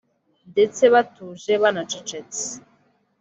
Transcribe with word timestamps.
ndetse 0.51 0.83
batuje 0.93 1.53
banacecetse 1.63 2.47